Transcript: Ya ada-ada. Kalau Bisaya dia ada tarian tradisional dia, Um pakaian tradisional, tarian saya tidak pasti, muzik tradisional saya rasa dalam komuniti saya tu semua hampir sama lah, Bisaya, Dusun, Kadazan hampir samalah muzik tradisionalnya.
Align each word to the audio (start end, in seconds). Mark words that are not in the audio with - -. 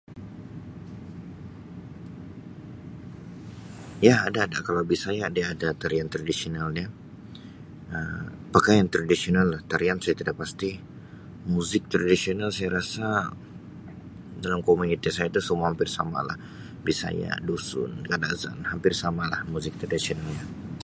Ya 4.01 4.15
ada-ada. 4.25 4.57
Kalau 4.67 4.83
Bisaya 4.91 5.25
dia 5.37 5.45
ada 5.53 5.69
tarian 5.81 6.07
tradisional 6.13 6.67
dia, 6.77 6.87
Um 7.95 8.23
pakaian 8.55 8.87
tradisional, 8.95 9.47
tarian 9.71 9.99
saya 10.03 10.15
tidak 10.21 10.35
pasti, 10.41 10.69
muzik 11.53 11.83
tradisional 11.93 12.49
saya 12.57 12.69
rasa 12.79 13.07
dalam 14.43 14.61
komuniti 14.69 15.09
saya 15.17 15.27
tu 15.35 15.41
semua 15.47 15.67
hampir 15.69 15.87
sama 15.97 16.19
lah, 16.27 16.37
Bisaya, 16.87 17.31
Dusun, 17.47 17.91
Kadazan 18.09 18.57
hampir 18.71 18.93
samalah 19.01 19.41
muzik 19.53 19.73
tradisionalnya. 19.81 20.45